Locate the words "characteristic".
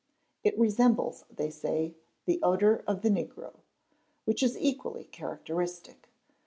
5.11-6.09